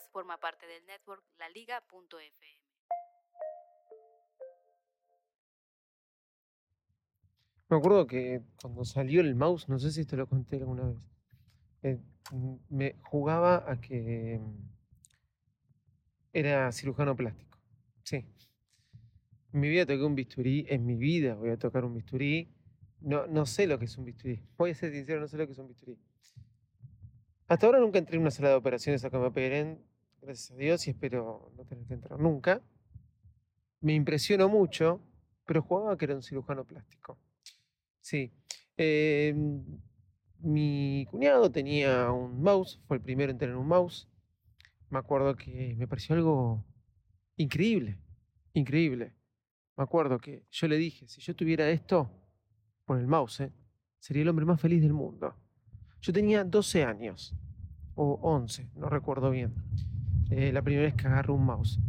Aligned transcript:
Forma 0.00 0.38
parte 0.38 0.66
del 0.66 0.84
network 0.86 1.24
laliga.fm. 1.38 2.64
Me 7.68 7.76
acuerdo 7.78 8.06
que 8.06 8.42
cuando 8.60 8.84
salió 8.84 9.20
el 9.20 9.34
mouse, 9.34 9.68
no 9.68 9.78
sé 9.78 9.90
si 9.90 10.04
te 10.04 10.16
lo 10.16 10.28
conté 10.28 10.56
alguna 10.56 10.84
vez, 10.84 10.98
eh, 11.82 11.98
me 12.68 12.96
jugaba 13.02 13.70
a 13.70 13.80
que 13.80 14.38
mm, 14.40 14.74
era 16.32 16.70
cirujano 16.72 17.16
plástico. 17.16 17.58
Sí. 18.04 18.24
En 19.52 19.60
mi 19.60 19.68
vida 19.68 19.86
toqué 19.86 20.02
un 20.02 20.14
bisturí, 20.14 20.66
en 20.68 20.84
mi 20.84 20.96
vida 20.96 21.34
voy 21.34 21.50
a 21.50 21.56
tocar 21.56 21.84
un 21.84 21.94
bisturí. 21.94 22.52
No, 23.00 23.26
no 23.26 23.46
sé 23.46 23.66
lo 23.66 23.78
que 23.78 23.84
es 23.86 23.96
un 23.96 24.04
bisturí. 24.04 24.40
Voy 24.56 24.70
a 24.70 24.74
ser 24.74 24.92
sincero, 24.92 25.20
no 25.20 25.28
sé 25.28 25.36
lo 25.36 25.46
que 25.46 25.52
es 25.52 25.58
un 25.58 25.68
bisturí. 25.68 25.98
Hasta 27.46 27.66
ahora 27.66 27.78
nunca 27.78 27.98
entré 27.98 28.16
en 28.16 28.22
una 28.22 28.30
sala 28.30 28.48
de 28.48 28.54
operaciones 28.54 29.04
a 29.04 29.10
que 29.10 29.18
me 29.18 29.26
operen, 29.26 29.84
gracias 30.22 30.52
a 30.52 30.56
Dios, 30.56 30.86
y 30.86 30.90
espero 30.90 31.52
no 31.56 31.64
tener 31.64 31.86
que 31.86 31.94
entrar 31.94 32.18
nunca. 32.18 32.62
Me 33.80 33.94
impresionó 33.94 34.48
mucho, 34.48 35.02
pero 35.44 35.60
jugaba 35.60 35.98
que 35.98 36.06
era 36.06 36.14
un 36.14 36.22
cirujano 36.22 36.64
plástico. 36.64 37.18
Sí. 38.00 38.32
Eh, 38.78 39.34
mi 40.38 41.06
cuñado 41.10 41.50
tenía 41.50 42.10
un 42.10 42.40
mouse, 42.42 42.80
fue 42.86 42.96
el 42.96 43.02
primero 43.02 43.30
en 43.30 43.38
tener 43.38 43.56
un 43.56 43.68
mouse. 43.68 44.08
Me 44.88 44.98
acuerdo 44.98 45.36
que 45.36 45.74
me 45.76 45.86
pareció 45.86 46.14
algo 46.14 46.64
increíble, 47.36 47.98
increíble. 48.54 49.14
Me 49.76 49.84
acuerdo 49.84 50.18
que 50.18 50.46
yo 50.50 50.66
le 50.66 50.76
dije, 50.76 51.08
si 51.08 51.20
yo 51.20 51.36
tuviera 51.36 51.68
esto 51.68 52.10
por 52.86 52.98
el 52.98 53.06
mouse, 53.06 53.40
¿eh? 53.40 53.52
sería 53.98 54.22
el 54.22 54.28
hombre 54.28 54.46
más 54.46 54.60
feliz 54.60 54.80
del 54.80 54.92
mundo. 54.94 55.34
Yo 56.04 56.12
tenía 56.12 56.44
12 56.44 56.84
años, 56.84 57.34
o 57.94 58.18
11, 58.20 58.68
no 58.76 58.90
recuerdo 58.90 59.30
bien, 59.30 59.54
eh, 60.28 60.52
la 60.52 60.60
primera 60.60 60.84
vez 60.84 60.92
que 60.92 61.06
agarro 61.06 61.32
un 61.32 61.46
mouse. 61.46 61.80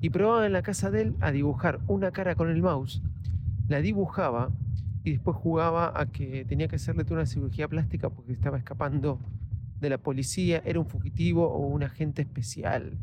Y 0.00 0.10
probaba 0.10 0.46
en 0.46 0.52
la 0.52 0.62
casa 0.62 0.92
de 0.92 1.02
él 1.02 1.16
a 1.18 1.32
dibujar 1.32 1.80
una 1.88 2.12
cara 2.12 2.36
con 2.36 2.48
el 2.48 2.62
mouse, 2.62 3.02
la 3.66 3.80
dibujaba 3.80 4.52
y 5.02 5.10
después 5.10 5.36
jugaba 5.36 5.92
a 6.00 6.06
que 6.06 6.44
tenía 6.44 6.68
que 6.68 6.76
hacerle 6.76 7.04
una 7.10 7.26
cirugía 7.26 7.66
plástica 7.66 8.10
porque 8.10 8.32
estaba 8.32 8.58
escapando 8.58 9.18
de 9.80 9.90
la 9.90 9.98
policía, 9.98 10.62
era 10.64 10.78
un 10.78 10.86
fugitivo 10.86 11.48
o 11.48 11.66
un 11.66 11.82
agente 11.82 12.22
especial. 12.22 12.96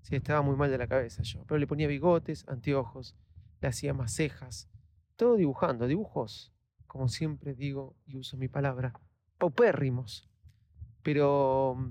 Sí, 0.00 0.16
estaba 0.16 0.40
muy 0.40 0.56
mal 0.56 0.70
de 0.70 0.78
la 0.78 0.86
cabeza 0.86 1.22
yo, 1.24 1.44
pero 1.46 1.58
le 1.58 1.66
ponía 1.66 1.86
bigotes, 1.88 2.48
anteojos, 2.48 3.16
le 3.60 3.68
hacía 3.68 3.92
más 3.92 4.14
cejas, 4.14 4.70
todo 5.16 5.36
dibujando, 5.36 5.86
dibujos, 5.86 6.54
como 6.86 7.08
siempre 7.08 7.52
digo 7.52 7.96
y 8.06 8.16
uso 8.16 8.38
mi 8.38 8.48
palabra, 8.48 8.94
paupérrimos. 9.40 10.28
Pero 11.02 11.74
mm, 11.76 11.90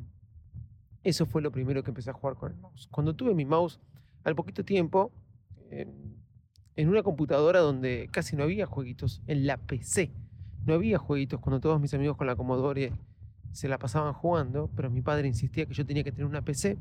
eso 1.04 1.26
fue 1.26 1.42
lo 1.42 1.52
primero 1.52 1.84
que 1.84 1.92
empecé 1.92 2.12
a 2.12 2.14
jugar 2.14 2.38
con 2.38 2.54
el 2.54 2.58
mouse. 2.58 2.88
Cuando 2.90 3.14
tuve 3.14 3.34
mi 3.34 3.44
mouse, 3.44 3.82
al 4.24 4.36
poquito 4.36 4.64
tiempo, 4.64 5.12
en, 5.70 6.18
una 6.88 7.04
computadora 7.04 7.60
donde 7.60 8.08
casi 8.10 8.38
no 8.38 8.44
había 8.44 8.66
jueguitos, 8.66 9.22
en 9.28 9.46
la 9.46 9.58
PC, 9.58 10.14
no 10.66 10.76
había 10.76 10.98
jueguitos 10.98 11.42
cuando 11.42 11.60
todos 11.60 11.82
mis 11.82 11.94
amigos 11.94 12.16
con 12.16 12.28
la 12.28 12.38
Commodore 12.38 12.94
se 13.52 13.68
la 13.68 13.78
pasaban 13.78 14.14
jugando, 14.14 14.70
pero 14.76 14.90
mi 14.90 15.02
padre 15.02 15.28
insistía 15.28 15.66
que 15.66 15.74
yo 15.74 15.86
tenía 15.86 16.04
que 16.04 16.12
tener 16.12 16.26
una 16.26 16.42
PC, 16.42 16.78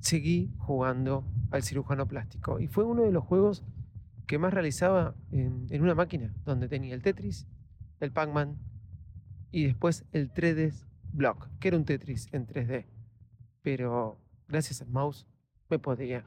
seguí 0.00 0.50
jugando 0.56 1.24
al 1.50 1.62
cirujano 1.62 2.06
plástico. 2.06 2.60
Y 2.60 2.68
fue 2.68 2.84
uno 2.84 3.02
de 3.02 3.12
los 3.12 3.24
juegos 3.24 3.62
que 4.26 4.38
más 4.38 4.54
realizaba 4.54 5.14
en 5.32 5.82
una 5.82 5.94
máquina, 5.94 6.32
donde 6.46 6.68
tenía 6.68 6.94
el 6.94 7.02
Tetris, 7.02 7.46
el 7.98 8.12
Pac-Man 8.12 8.56
y 9.52 9.66
después 9.66 10.04
el 10.12 10.32
3D 10.32 10.72
Block, 11.12 11.48
que 11.58 11.68
era 11.68 11.76
un 11.76 11.84
Tetris 11.84 12.28
en 12.32 12.46
3D. 12.46 12.86
Pero 13.62 14.18
gracias 14.48 14.80
al 14.82 14.88
mouse 14.88 15.26
me 15.68 15.78
podía 15.78 16.24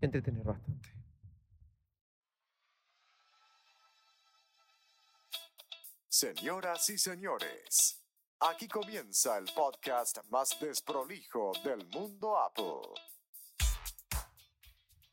entretener 0.00 0.44
bastante. 0.44 0.90
Señoras 6.08 6.88
y 6.88 6.96
señores, 6.96 8.02
aquí 8.40 8.68
comienza 8.68 9.36
el 9.36 9.44
podcast 9.54 10.18
más 10.30 10.56
desprolijo 10.60 11.52
del 11.62 11.86
mundo 11.88 12.38
Apple. 12.38 12.88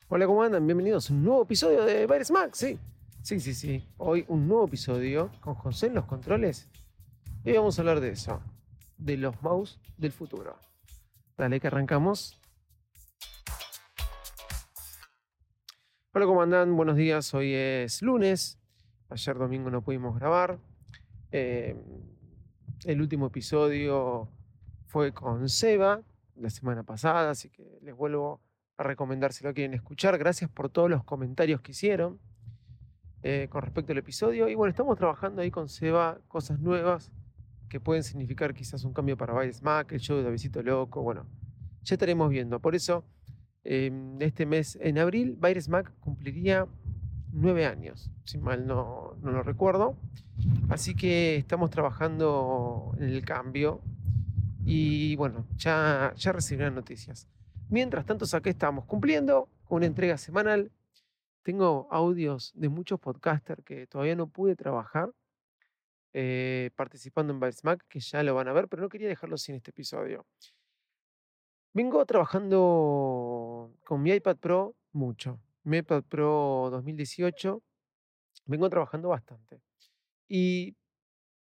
Hola, 0.07 0.25
¿cómo 0.27 0.43
andan? 0.43 0.65
Bienvenidos 0.65 1.09
a 1.09 1.13
un 1.13 1.23
nuevo 1.23 1.43
episodio 1.43 1.83
de 1.83 2.05
Virus 2.05 2.31
Max, 2.31 2.59
sí. 2.59 2.79
Sí, 3.21 3.39
sí, 3.39 3.53
sí. 3.53 3.83
Hoy 3.97 4.25
un 4.27 4.47
nuevo 4.47 4.65
episodio 4.65 5.31
con 5.41 5.55
José 5.55 5.87
en 5.87 5.95
los 5.95 6.05
controles. 6.05 6.69
Y 7.45 7.51
vamos 7.51 7.77
a 7.77 7.81
hablar 7.81 7.99
de 7.99 8.11
eso, 8.11 8.41
de 8.97 9.17
los 9.17 9.41
mouse 9.41 9.77
del 9.97 10.13
futuro. 10.13 10.57
Dale 11.37 11.59
que 11.59 11.67
arrancamos. 11.67 12.39
Hola, 16.13 16.25
¿cómo 16.25 16.41
andan? 16.41 16.73
Buenos 16.77 16.95
días. 16.95 17.33
Hoy 17.33 17.53
es 17.53 18.01
lunes. 18.01 18.59
Ayer 19.09 19.37
domingo 19.37 19.69
no 19.69 19.81
pudimos 19.81 20.17
grabar. 20.17 20.57
Eh, 21.33 21.75
el 22.85 23.01
último 23.01 23.27
episodio 23.27 24.29
fue 24.85 25.11
con 25.11 25.49
Seba 25.49 26.01
la 26.37 26.49
semana 26.49 26.83
pasada, 26.83 27.31
así 27.31 27.49
que 27.49 27.77
les 27.81 27.93
vuelvo 27.93 28.39
a 28.77 28.83
recomendar 28.83 29.33
si 29.33 29.43
lo 29.43 29.53
quieren 29.53 29.73
escuchar. 29.73 30.17
Gracias 30.17 30.49
por 30.49 30.69
todos 30.69 30.89
los 30.89 31.03
comentarios 31.03 31.59
que 31.59 31.71
hicieron 31.71 32.21
eh, 33.21 33.49
con 33.49 33.63
respecto 33.63 33.91
al 33.91 33.97
episodio. 33.97 34.47
Y 34.47 34.55
bueno, 34.55 34.69
estamos 34.69 34.97
trabajando 34.97 35.41
ahí 35.41 35.51
con 35.51 35.67
Seba 35.67 36.21
cosas 36.29 36.57
nuevas 36.61 37.11
que 37.73 37.79
pueden 37.79 38.03
significar 38.03 38.53
quizás 38.53 38.83
un 38.83 38.93
cambio 38.93 39.17
para 39.17 39.33
Baires 39.33 39.63
Mac, 39.63 39.91
el 39.93 39.99
show 39.99 40.15
de 40.15 40.21
Davidito 40.21 40.61
Loco. 40.61 41.01
Bueno, 41.01 41.25
ya 41.81 41.95
estaremos 41.95 42.29
viendo. 42.29 42.59
Por 42.59 42.75
eso, 42.75 43.03
eh, 43.63 43.91
este 44.19 44.45
mes, 44.45 44.77
en 44.79 44.99
abril, 44.99 45.35
Baires 45.39 45.69
Mac 45.69 45.91
cumpliría 45.99 46.67
nueve 47.31 47.65
años, 47.65 48.11
si 48.25 48.37
mal 48.37 48.67
no, 48.67 49.17
no 49.23 49.31
lo 49.31 49.41
recuerdo. 49.41 49.97
Así 50.69 50.93
que 50.93 51.35
estamos 51.35 51.71
trabajando 51.71 52.93
en 52.99 53.05
el 53.05 53.25
cambio 53.25 53.81
y 54.63 55.15
bueno, 55.15 55.47
ya, 55.55 56.13
ya 56.15 56.31
recibirán 56.31 56.75
noticias. 56.75 57.27
Mientras 57.69 58.05
tanto, 58.05 58.23
acá 58.31 58.51
estamos 58.51 58.85
cumpliendo 58.85 59.49
con 59.63 59.77
una 59.77 59.87
entrega 59.87 60.19
semanal. 60.19 60.71
Tengo 61.41 61.87
audios 61.89 62.51
de 62.53 62.69
muchos 62.69 62.99
podcasters 62.99 63.63
que 63.63 63.87
todavía 63.87 64.15
no 64.15 64.27
pude 64.27 64.55
trabajar 64.55 65.11
eh, 66.13 66.69
participando 66.75 67.33
en 67.33 67.39
Mac, 67.63 67.85
que 67.89 67.99
ya 67.99 68.21
lo 68.23 68.35
van 68.35 68.47
a 68.47 68.53
ver, 68.53 68.67
pero 68.67 68.83
no 68.83 68.89
quería 68.89 69.07
dejarlo 69.07 69.37
sin 69.37 69.55
este 69.55 69.71
episodio. 69.71 70.25
Vengo 71.73 72.05
trabajando 72.05 73.71
con 73.83 74.01
mi 74.01 74.11
iPad 74.11 74.37
Pro 74.37 74.75
mucho. 74.91 75.39
Mi 75.63 75.77
iPad 75.77 76.03
Pro 76.03 76.69
2018. 76.71 77.61
Vengo 78.45 78.69
trabajando 78.69 79.09
bastante. 79.09 79.59
Y 80.27 80.75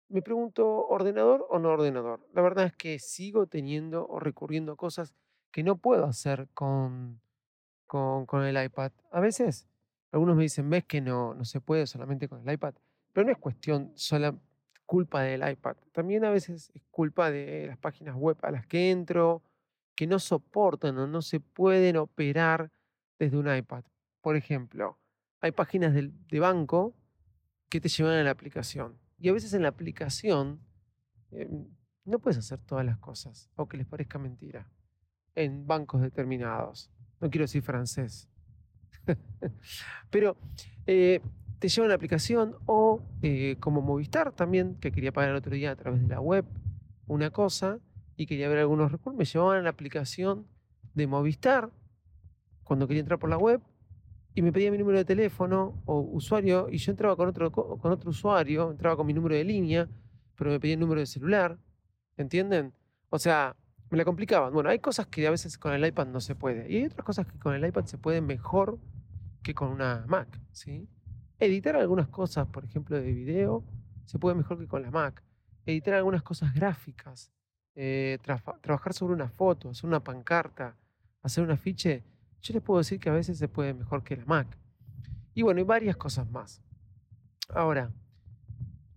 me 0.09 0.23
pregunto, 0.23 0.87
¿ordenador 0.87 1.47
o 1.51 1.59
no 1.59 1.71
ordenador? 1.71 2.27
La 2.33 2.41
verdad 2.41 2.67
es 2.67 2.73
que 2.75 2.99
sigo 2.99 3.47
teniendo 3.47 4.07
o 4.09 4.19
recurriendo 4.19 4.73
a 4.73 4.77
cosas 4.77 5.15
que 5.51 5.63
no 5.63 5.77
puedo 5.77 6.07
hacer 6.07 6.49
con, 6.55 7.21
con, 7.87 8.25
con 8.25 8.45
el 8.45 8.63
iPad. 8.63 8.93
A 9.11 9.21
veces, 9.21 9.67
algunos 10.13 10.37
me 10.37 10.45
dicen, 10.45 10.71
ves 10.71 10.85
que 10.85 11.01
no, 11.01 11.35
no 11.35 11.45
se 11.45 11.61
puede 11.61 11.87
solamente 11.87 12.29
con 12.29 12.47
el 12.47 12.55
iPad, 12.55 12.75
pero 13.13 13.27
no 13.27 13.33
es 13.33 13.39
cuestión 13.39 13.93
sola 13.95 14.35
culpa 14.87 15.23
del 15.23 15.49
iPad. 15.49 15.77
También 15.93 16.25
a 16.25 16.31
veces 16.31 16.71
es 16.75 16.83
culpa 16.91 17.31
de 17.31 17.67
las 17.67 17.79
páginas 17.79 18.15
web 18.15 18.39
a 18.43 18.51
las 18.51 18.67
que 18.67 18.91
entro, 18.91 19.43
que 19.95 20.07
no 20.07 20.19
soportan 20.19 20.97
o 20.99 21.07
no 21.07 21.23
se 21.23 21.41
pueden 21.41 21.97
operar 21.97 22.71
desde 23.19 23.37
un 23.37 23.55
iPad. 23.55 23.85
Por 24.21 24.37
ejemplo, 24.37 24.99
hay 25.41 25.53
páginas 25.53 25.93
de 25.95 26.41
banco 26.41 26.95
que 27.69 27.81
te 27.81 27.89
llevan 27.89 28.15
a 28.15 28.23
la 28.23 28.31
aplicación. 28.31 28.99
Y 29.19 29.29
a 29.29 29.33
veces 29.33 29.53
en 29.55 29.63
la 29.63 29.69
aplicación 29.69 30.61
eh, 31.33 31.49
no 32.05 32.19
puedes 32.19 32.39
hacer 32.39 32.59
todas 32.61 32.85
las 32.85 32.99
cosas, 32.99 33.51
aunque 33.57 33.77
les 33.77 33.87
parezca 33.87 34.19
mentira, 34.19 34.71
en 35.35 35.67
bancos 35.67 36.01
determinados. 36.01 36.91
No 37.21 37.31
quiero 37.31 37.45
decir 37.45 37.63
francés. 37.63 38.29
Pero 40.11 40.37
eh, 40.87 41.21
te 41.59 41.69
llevan 41.69 41.87
a 41.87 41.89
la 41.91 41.95
aplicación 41.97 42.57
o 42.67 43.03
eh, 43.23 43.57
como 43.61 43.81
Movistar 43.83 44.33
también, 44.33 44.77
que 44.77 44.93
quería 44.93 45.13
pagar 45.13 45.31
el 45.31 45.37
otro 45.37 45.55
día 45.55 45.71
a 45.71 45.77
través 45.77 46.03
de 46.03 46.09
la 46.09 46.21
web, 46.21 46.45
una 47.07 47.31
cosa 47.31 47.79
y 48.17 48.27
quería 48.27 48.49
ver 48.49 48.59
algunos 48.59 48.93
recursos. 48.93 49.17
Me 49.19 49.25
llevaban 49.25 49.59
a 49.59 49.63
la 49.63 49.71
aplicación 49.71 50.47
de 50.95 51.07
Movistar 51.07 51.71
cuando 52.65 52.87
quería 52.87 53.01
entrar 53.01 53.19
por 53.19 53.31
la 53.31 53.39
web 53.39 53.61
y 54.35 54.43
me 54.43 54.53
pedía 54.53 54.71
mi 54.71 54.79
número 54.79 54.99
de 54.99 55.05
teléfono 55.05 55.83
o 55.87 56.01
usuario 56.01 56.69
y 56.71 56.79
yo 56.79 56.91
entraba 56.91 57.17
con 57.17 57.29
otro, 57.29 57.51
co- 57.51 57.79
con 57.79 57.91
otro 57.93 58.11
usuario, 58.11 58.71
entraba 58.71 58.97
con 58.97 59.07
mi 59.07 59.15
número 59.15 59.35
de 59.35 59.45
línea, 59.45 59.89
pero 60.37 60.51
me 60.51 60.61
pedía 60.61 60.75
el 60.75 60.81
número 60.81 61.01
de 61.01 61.07
celular. 61.07 61.59
¿Entienden? 62.19 62.73
O 63.11 63.19
sea, 63.19 63.55
me 63.91 63.97
la 63.99 64.05
complicaban. 64.05 64.53
Bueno, 64.53 64.69
hay 64.71 64.79
cosas 64.79 65.07
que 65.07 65.27
a 65.27 65.31
veces 65.31 65.57
con 65.59 65.73
el 65.73 65.85
iPad 65.87 66.07
no 66.09 66.21
se 66.21 66.35
puede 66.35 66.71
y 66.71 66.77
hay 66.79 66.87
otras 66.87 67.05
cosas 67.05 67.27
que 67.27 67.39
con 67.39 67.55
el 67.55 67.65
iPad 67.65 67.85
se 67.87 67.99
pueden 67.99 68.27
mejor 68.27 68.79
que 69.43 69.55
con 69.55 69.69
una 69.69 70.05
Mac, 70.09 70.29
¿sí? 70.53 70.89
Editar 71.39 71.77
algunas 71.77 72.09
cosas, 72.09 72.47
por 72.49 72.65
ejemplo, 72.65 72.97
de 72.97 73.13
video, 73.13 73.63
se 74.07 74.19
puede 74.19 74.35
mejor 74.35 74.59
que 74.59 74.67
con 74.67 74.83
la 74.83 74.91
Mac. 74.91 75.23
Editar 75.67 75.95
algunas 75.95 76.23
cosas 76.23 76.55
gráficas, 76.55 77.31
eh, 77.75 78.19
trabajar 78.63 78.95
sobre 78.95 79.15
una 79.15 79.29
foto, 79.29 79.71
hacer 79.71 79.87
una 79.87 80.03
pancarta, 80.03 80.77
hacer 81.23 81.45
un 81.45 81.51
afiche, 81.51 82.05
yo 82.41 82.55
les 82.55 82.63
puedo 82.63 82.79
decir 82.79 82.99
que 82.99 83.11
a 83.11 83.13
veces 83.13 83.37
se 83.39 83.49
puede 83.49 83.75
mejor 83.75 84.03
que 84.03 84.17
la 84.17 84.25
Mac. 84.25 84.59
Y 85.35 85.43
bueno, 85.43 85.61
y 85.61 85.65
varias 85.65 85.97
cosas 85.97 86.31
más. 86.31 86.63
Ahora, 87.51 87.93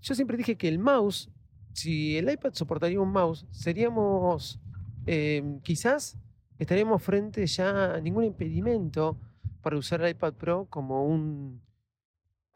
yo 0.01 0.15
siempre 0.15 0.38
dije 0.38 0.56
que 0.56 0.69
el 0.69 0.80
mouse, 0.80 1.30
si 1.74 2.18
el 2.18 2.30
iPad 2.31 2.53
soportaría 2.53 3.01
un 3.01 3.12
mouse, 3.12 3.45
seríamos, 3.51 4.62
eh, 5.06 5.59
quizás 5.63 6.18
estaríamos 6.57 7.03
frente 7.03 7.45
ya 7.47 7.95
a 7.95 8.00
ningún 8.00 8.24
impedimento 8.24 9.19
para 9.62 9.77
usar 9.77 10.01
el 10.01 10.12
iPad 10.12 10.33
Pro 10.33 10.65
como 10.69 11.06
un, 11.06 11.62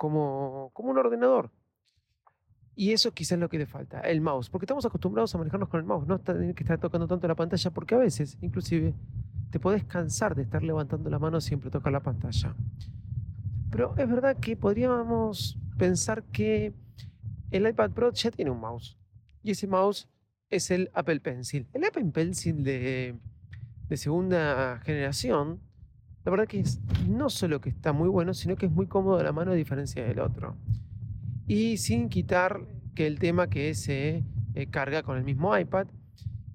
como, 0.03 0.69
como 0.73 0.89
un 0.91 0.97
ordenador. 0.97 1.50
Y 2.75 2.91
eso 2.91 3.13
quizás 3.13 3.33
es 3.33 3.39
lo 3.39 3.47
que 3.47 3.57
le 3.57 3.65
falta, 3.65 4.01
el 4.01 4.19
mouse, 4.19 4.50
porque 4.50 4.65
estamos 4.65 4.85
acostumbrados 4.85 5.33
a 5.33 5.38
manejarnos 5.38 5.69
con 5.69 5.79
el 5.79 5.85
mouse, 5.85 6.05
no 6.05 6.19
tener 6.19 6.53
que 6.53 6.63
estar 6.63 6.77
tocando 6.77 7.07
tanto 7.07 7.25
la 7.25 7.35
pantalla, 7.35 7.71
porque 7.71 7.95
a 7.95 8.00
veces, 8.00 8.38
inclusive, 8.41 8.94
te 9.50 9.61
podés 9.61 9.85
cansar 9.85 10.35
de 10.35 10.41
estar 10.41 10.61
levantando 10.61 11.09
la 11.09 11.19
mano 11.19 11.39
siempre 11.39 11.69
tocar 11.69 11.94
la 11.94 12.01
pantalla. 12.01 12.53
Pero 13.71 13.95
es 13.95 14.09
verdad 14.09 14.35
que 14.35 14.57
podríamos 14.57 15.57
pensar 15.77 16.21
que 16.23 16.73
el 17.51 17.65
iPad 17.65 17.91
Pro 17.91 18.11
ya 18.11 18.29
tiene 18.29 18.51
un 18.51 18.59
mouse. 18.59 18.97
Y 19.41 19.51
ese 19.51 19.67
mouse 19.67 20.09
es 20.50 20.69
el 20.69 20.91
Apple 20.94 21.21
Pencil. 21.21 21.65
El 21.71 21.85
Apple 21.85 22.11
Pencil 22.11 22.61
de, 22.65 23.15
de 23.88 23.95
segunda 23.95 24.81
generación, 24.83 25.61
la 26.25 26.31
verdad 26.31 26.48
que 26.48 26.60
es 26.60 26.80
no 27.08 27.30
solo 27.30 27.60
que 27.60 27.70
está 27.70 27.92
muy 27.92 28.08
bueno, 28.08 28.34
sino 28.34 28.56
que 28.56 28.66
es 28.68 28.72
muy 28.72 28.88
cómodo 28.88 29.22
la 29.22 29.34
mano 29.34 29.52
a 29.52 29.56
diferencia 29.56 30.06
del 30.06 30.20
otro. 30.20 30.56
Y 31.48 31.78
sin 31.78 32.10
quitar 32.10 32.62
que 32.96 33.08
el 33.08 33.20
tema 33.20 33.50
que 33.50 33.75
se 33.75 34.24
eh, 34.54 34.68
carga 34.70 35.04
con 35.04 35.18
el 35.18 35.24
mismo 35.24 35.58
iPad 35.58 35.88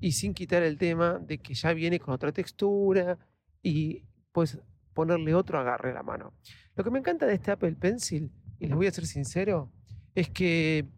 y 0.00 0.12
sin 0.12 0.32
quitar 0.32 0.62
el 0.62 0.78
tema 0.78 1.18
de 1.18 1.38
que 1.38 1.54
ya 1.54 1.72
viene 1.72 1.98
con 1.98 2.14
otra 2.14 2.32
textura 2.32 3.18
y 3.62 4.04
puedes 4.32 4.58
ponerle 4.94 5.34
otro 5.34 5.58
agarre 5.58 5.90
a 5.90 5.94
la 5.94 6.02
mano. 6.02 6.32
Lo 6.74 6.84
que 6.84 6.90
me 6.90 7.00
encanta 7.00 7.26
de 7.26 7.34
este 7.34 7.50
Apple 7.50 7.74
Pencil, 7.74 8.30
y 8.58 8.66
les 8.66 8.76
voy 8.76 8.86
a 8.86 8.92
ser 8.92 9.06
sincero, 9.06 9.70
es 10.14 10.30
que 10.30 10.88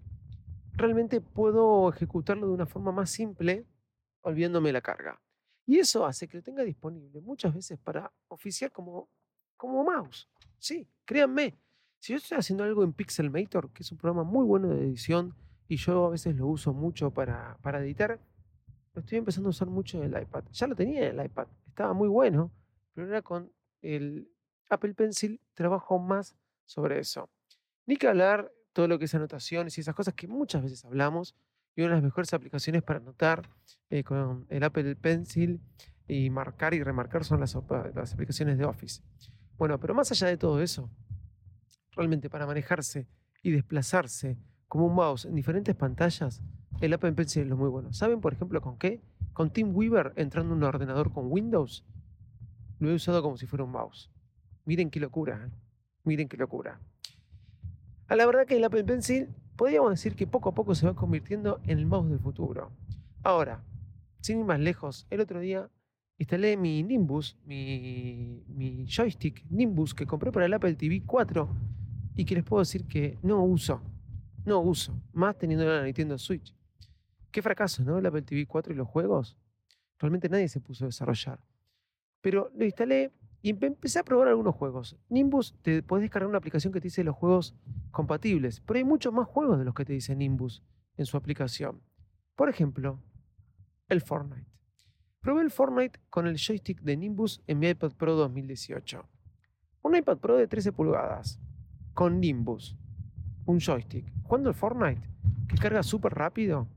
realmente 0.74 1.20
puedo 1.20 1.90
ejecutarlo 1.90 2.46
de 2.46 2.52
una 2.52 2.66
forma 2.66 2.92
más 2.92 3.10
simple, 3.10 3.66
olvidándome 4.20 4.72
la 4.72 4.80
carga. 4.80 5.20
Y 5.66 5.78
eso 5.78 6.04
hace 6.04 6.26
que 6.26 6.38
lo 6.38 6.42
tenga 6.42 6.62
disponible 6.62 7.20
muchas 7.20 7.54
veces 7.54 7.78
para 7.78 8.12
oficiar 8.28 8.72
como, 8.72 9.08
como 9.56 9.84
mouse. 9.84 10.28
Sí, 10.58 10.88
créanme. 11.04 11.56
Si 11.98 12.12
yo 12.12 12.16
estoy 12.16 12.38
haciendo 12.38 12.64
algo 12.64 12.82
en 12.82 12.92
Pixelmator, 12.92 13.70
que 13.72 13.82
es 13.82 13.92
un 13.92 13.98
programa 13.98 14.24
muy 14.24 14.44
bueno 14.44 14.68
de 14.68 14.82
edición, 14.82 15.34
y 15.68 15.76
yo 15.76 16.06
a 16.06 16.10
veces 16.10 16.34
lo 16.34 16.46
uso 16.46 16.72
mucho 16.72 17.10
para, 17.12 17.56
para 17.62 17.80
editar, 17.80 18.18
lo 18.94 19.00
estoy 19.00 19.18
empezando 19.18 19.48
a 19.48 19.50
usar 19.50 19.68
mucho 19.68 20.02
en 20.02 20.12
el 20.12 20.22
iPad. 20.22 20.44
Ya 20.50 20.66
lo 20.66 20.74
tenía 20.74 21.08
en 21.08 21.20
el 21.20 21.26
iPad, 21.26 21.46
estaba 21.68 21.92
muy 21.92 22.08
bueno, 22.08 22.50
pero 22.94 23.06
ahora 23.06 23.22
con 23.22 23.52
el 23.82 24.28
Apple 24.68 24.94
Pencil 24.94 25.40
trabajo 25.54 25.98
más 25.98 26.34
sobre 26.64 26.98
eso. 26.98 27.28
Ni 27.86 27.96
que 27.96 28.08
hablar 28.08 28.52
todo 28.72 28.88
lo 28.88 28.98
que 28.98 29.04
es 29.04 29.14
anotaciones 29.14 29.76
y 29.76 29.80
esas 29.80 29.94
cosas 29.94 30.14
que 30.14 30.26
muchas 30.26 30.62
veces 30.62 30.84
hablamos, 30.84 31.34
y 31.76 31.82
una 31.82 31.90
de 31.90 31.96
las 31.96 32.04
mejores 32.04 32.32
aplicaciones 32.34 32.82
para 32.82 32.98
anotar 32.98 33.48
eh, 33.90 34.04
con 34.04 34.46
el 34.48 34.62
Apple 34.62 34.96
Pencil 34.96 35.60
y 36.06 36.30
marcar 36.30 36.74
y 36.74 36.82
remarcar 36.82 37.24
son 37.24 37.40
las, 37.40 37.56
las 37.94 38.12
aplicaciones 38.12 38.58
de 38.58 38.64
Office. 38.64 39.02
Bueno, 39.56 39.78
pero 39.78 39.94
más 39.94 40.10
allá 40.10 40.26
de 40.26 40.36
todo 40.36 40.60
eso, 40.60 40.90
realmente 41.92 42.30
para 42.30 42.46
manejarse 42.46 43.06
y 43.42 43.50
desplazarse 43.50 44.38
como 44.68 44.86
un 44.86 44.94
mouse 44.94 45.24
en 45.24 45.34
diferentes 45.34 45.74
pantallas, 45.74 46.42
el 46.80 46.92
Apple 46.92 47.12
Pencil 47.12 47.42
es 47.42 47.48
lo 47.48 47.56
muy 47.56 47.68
bueno. 47.68 47.92
¿Saben, 47.92 48.20
por 48.20 48.32
ejemplo, 48.32 48.60
con 48.60 48.78
qué? 48.78 49.00
Con 49.32 49.52
TeamWeaver 49.52 50.14
entrando 50.16 50.54
en 50.54 50.58
un 50.58 50.64
ordenador 50.64 51.12
con 51.12 51.30
Windows. 51.30 51.84
Lo 52.78 52.90
he 52.90 52.94
usado 52.94 53.22
como 53.22 53.36
si 53.36 53.46
fuera 53.46 53.64
un 53.64 53.72
mouse. 53.72 54.10
Miren 54.64 54.90
qué 54.90 55.00
locura. 55.00 55.46
¿eh? 55.46 55.50
Miren 56.04 56.28
qué 56.28 56.36
locura. 56.36 56.80
A 58.08 58.16
la 58.16 58.26
verdad 58.26 58.46
que 58.46 58.56
el 58.56 58.64
Apple 58.64 58.84
Pencil 58.84 59.28
podríamos 59.60 59.90
decir 59.90 60.16
que 60.16 60.26
poco 60.26 60.48
a 60.48 60.54
poco 60.54 60.74
se 60.74 60.86
va 60.86 60.94
convirtiendo 60.94 61.60
en 61.64 61.78
el 61.78 61.84
mouse 61.84 62.08
del 62.08 62.18
futuro. 62.18 62.70
Ahora, 63.22 63.62
sin 64.22 64.38
ir 64.38 64.46
más 64.46 64.58
lejos, 64.58 65.06
el 65.10 65.20
otro 65.20 65.38
día 65.38 65.68
instalé 66.16 66.56
mi 66.56 66.82
Nimbus, 66.82 67.36
mi, 67.44 68.86
joystick 68.88 69.44
Nimbus 69.50 69.92
que 69.92 70.06
compré 70.06 70.32
para 70.32 70.46
el 70.46 70.54
Apple 70.54 70.76
TV 70.76 71.02
4 71.04 71.46
y 72.16 72.24
que 72.24 72.36
les 72.36 72.42
puedo 72.44 72.60
decir 72.60 72.86
que 72.86 73.18
no 73.22 73.44
uso. 73.44 73.82
No 74.46 74.60
uso, 74.60 74.98
más 75.12 75.36
teniendo 75.36 75.66
la 75.66 75.84
Nintendo 75.84 76.16
Switch. 76.16 76.54
Qué 77.30 77.42
fracaso, 77.42 77.84
¿no? 77.84 77.98
El 77.98 78.06
Apple 78.06 78.22
TV 78.22 78.46
4 78.46 78.72
y 78.72 78.76
los 78.76 78.88
juegos. 78.88 79.36
Realmente 79.98 80.30
nadie 80.30 80.48
se 80.48 80.60
puso 80.60 80.86
a 80.86 80.88
desarrollar. 80.88 81.38
Pero 82.22 82.50
lo 82.56 82.64
instalé 82.64 83.12
y 83.42 83.52
empe- 83.54 83.66
empecé 83.66 83.98
a 83.98 84.04
probar 84.04 84.28
algunos 84.28 84.54
juegos. 84.54 84.96
Nimbus, 85.08 85.54
te 85.62 85.82
podés 85.82 86.02
descargar 86.02 86.28
una 86.28 86.38
aplicación 86.38 86.72
que 86.72 86.80
te 86.80 86.88
dice 86.88 87.04
los 87.04 87.16
juegos 87.16 87.54
compatibles, 87.90 88.60
pero 88.60 88.78
hay 88.78 88.84
muchos 88.84 89.12
más 89.12 89.26
juegos 89.26 89.58
de 89.58 89.64
los 89.64 89.74
que 89.74 89.84
te 89.84 89.92
dice 89.92 90.14
Nimbus 90.16 90.62
en 90.96 91.06
su 91.06 91.16
aplicación. 91.16 91.80
Por 92.36 92.48
ejemplo, 92.48 93.00
el 93.88 94.00
Fortnite. 94.00 94.46
Probé 95.20 95.42
el 95.42 95.50
Fortnite 95.50 96.00
con 96.08 96.26
el 96.26 96.36
joystick 96.38 96.80
de 96.80 96.96
Nimbus 96.96 97.42
en 97.46 97.58
mi 97.58 97.68
iPad 97.68 97.92
Pro 97.92 98.14
2018. 98.14 99.06
Un 99.82 99.96
iPad 99.96 100.18
Pro 100.18 100.36
de 100.36 100.46
13 100.46 100.72
pulgadas, 100.72 101.38
con 101.94 102.20
Nimbus, 102.20 102.76
un 103.46 103.58
joystick, 103.60 104.10
jugando 104.22 104.48
el 104.50 104.54
Fortnite, 104.54 105.02
que 105.48 105.56
carga 105.56 105.82
súper 105.82 106.14
rápido. 106.14 106.68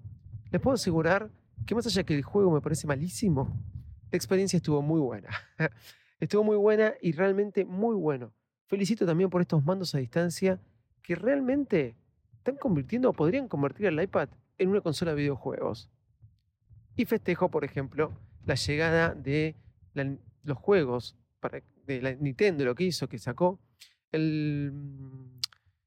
Les 0.51 0.61
puedo 0.61 0.75
asegurar 0.75 1.29
que 1.65 1.75
más 1.75 1.85
allá 1.87 2.03
que 2.03 2.15
el 2.15 2.23
juego 2.23 2.51
me 2.51 2.61
parece 2.61 2.87
malísimo, 2.87 3.57
la 4.11 4.17
experiencia 4.17 4.57
estuvo 4.57 4.81
muy 4.81 4.99
buena. 4.99 5.29
estuvo 6.23 6.43
muy 6.43 6.57
buena 6.57 6.93
y 7.01 7.11
realmente 7.11 7.65
muy 7.65 7.95
bueno. 7.95 8.33
Felicito 8.67 9.05
también 9.05 9.29
por 9.29 9.41
estos 9.41 9.63
mandos 9.63 9.93
a 9.93 9.99
distancia 9.99 10.59
que 11.01 11.15
realmente 11.15 11.95
están 12.37 12.55
convirtiendo 12.55 13.09
o 13.09 13.13
podrían 13.13 13.47
convertir 13.47 13.87
el 13.87 14.01
iPad 14.01 14.29
en 14.57 14.69
una 14.69 14.81
consola 14.81 15.11
de 15.11 15.17
videojuegos. 15.17 15.89
Y 16.95 17.05
festejo, 17.05 17.49
por 17.49 17.65
ejemplo, 17.65 18.13
la 18.45 18.55
llegada 18.55 19.13
de 19.13 19.55
los 20.43 20.57
juegos 20.57 21.17
para, 21.39 21.61
de 21.85 22.01
la 22.01 22.13
Nintendo, 22.13 22.63
lo 22.65 22.75
que 22.75 22.85
hizo, 22.85 23.07
que 23.07 23.17
sacó 23.17 23.59
el, 24.11 24.71
mm, 24.73 25.39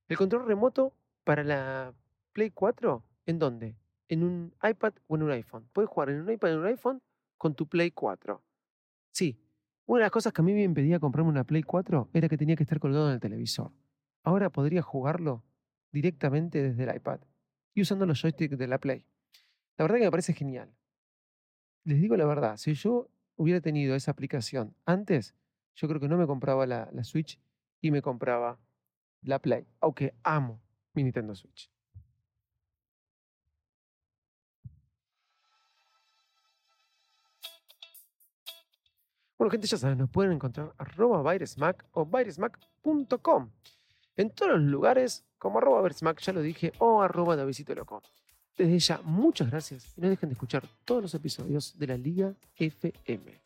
el 0.08 0.16
control 0.16 0.46
remoto 0.46 0.94
para 1.24 1.44
la 1.44 1.94
Play 2.32 2.50
4. 2.50 3.02
¿En 3.26 3.38
dónde? 3.38 3.76
En 4.08 4.22
un 4.22 4.54
iPad 4.62 4.94
o 5.06 5.16
en 5.16 5.22
un 5.22 5.30
iPhone. 5.30 5.68
Puedes 5.72 5.88
jugar 5.88 6.10
en 6.10 6.20
un 6.20 6.30
iPad 6.30 6.50
o 6.50 6.54
en 6.54 6.60
un 6.60 6.66
iPhone 6.66 7.02
con 7.36 7.54
tu 7.54 7.66
Play 7.66 7.90
4. 7.90 8.42
Sí, 9.12 9.38
una 9.86 10.00
de 10.00 10.04
las 10.04 10.10
cosas 10.10 10.32
que 10.32 10.42
a 10.42 10.44
mí 10.44 10.52
me 10.52 10.64
impedía 10.64 10.98
comprarme 10.98 11.30
una 11.30 11.44
Play 11.44 11.62
4 11.62 12.10
era 12.12 12.28
que 12.28 12.36
tenía 12.36 12.56
que 12.56 12.64
estar 12.64 12.80
colgado 12.80 13.08
en 13.08 13.14
el 13.14 13.20
televisor. 13.20 13.72
Ahora 14.24 14.50
podría 14.50 14.82
jugarlo 14.82 15.44
directamente 15.92 16.60
desde 16.60 16.84
el 16.84 16.96
iPad 16.96 17.20
y 17.72 17.82
usando 17.82 18.04
los 18.04 18.20
joysticks 18.20 18.58
de 18.58 18.66
la 18.66 18.78
Play. 18.78 19.06
La 19.76 19.84
verdad 19.84 19.98
que 19.98 20.04
me 20.04 20.10
parece 20.10 20.32
genial. 20.32 20.74
Les 21.84 22.00
digo 22.00 22.16
la 22.16 22.26
verdad, 22.26 22.56
si 22.56 22.74
yo 22.74 23.08
hubiera 23.36 23.60
tenido 23.60 23.94
esa 23.94 24.10
aplicación 24.10 24.74
antes, 24.84 25.34
yo 25.76 25.86
creo 25.86 26.00
que 26.00 26.08
no 26.08 26.16
me 26.16 26.26
compraba 26.26 26.66
la, 26.66 26.88
la 26.92 27.04
Switch 27.04 27.38
y 27.80 27.92
me 27.92 28.02
compraba 28.02 28.58
la 29.22 29.38
Play, 29.38 29.66
aunque 29.80 30.14
amo 30.24 30.60
mi 30.94 31.04
Nintendo 31.04 31.34
Switch. 31.36 31.70
Bueno, 39.38 39.50
gente, 39.50 39.66
ya 39.66 39.76
saben, 39.76 39.98
nos 39.98 40.10
pueden 40.10 40.32
encontrar 40.32 40.72
arroba 40.78 41.30
Virusmac 41.30 41.84
o 41.92 42.06
virusmac.com. 42.06 43.50
En 44.16 44.30
todos 44.30 44.52
los 44.52 44.62
lugares, 44.62 45.24
como 45.38 45.58
arroba 45.58 45.82
Virusmac, 45.82 46.20
ya 46.20 46.32
lo 46.32 46.40
dije, 46.40 46.72
o 46.78 47.02
arroba 47.02 47.36
Davidito 47.36 47.74
Loco. 47.74 48.02
Desde 48.56 48.78
ya, 48.78 49.00
muchas 49.04 49.50
gracias 49.50 49.92
y 49.96 50.00
no 50.00 50.08
dejen 50.08 50.30
de 50.30 50.32
escuchar 50.32 50.66
todos 50.86 51.02
los 51.02 51.14
episodios 51.14 51.78
de 51.78 51.86
la 51.86 51.98
Liga 51.98 52.32
FM. 52.56 53.45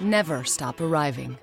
Never 0.00 0.44
stop 0.44 0.80
arriving. 0.82 1.38